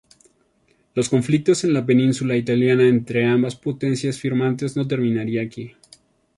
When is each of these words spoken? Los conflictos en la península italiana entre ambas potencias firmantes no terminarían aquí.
Los 0.95 1.09
conflictos 1.09 1.63
en 1.63 1.73
la 1.75 1.85
península 1.85 2.35
italiana 2.35 2.87
entre 2.87 3.23
ambas 3.27 3.55
potencias 3.55 4.17
firmantes 4.17 4.75
no 4.75 4.87
terminarían 4.87 5.45
aquí. 5.45 5.75